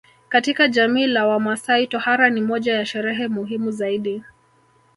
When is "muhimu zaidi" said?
3.27-4.23